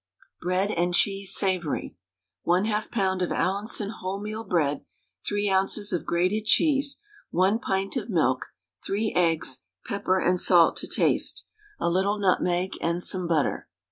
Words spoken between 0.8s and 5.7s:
CHEESE SAVOURY. 1/2 lb. of Allinson wholemeal bread, 3